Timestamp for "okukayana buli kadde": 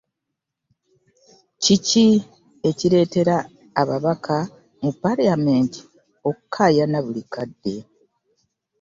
6.29-7.75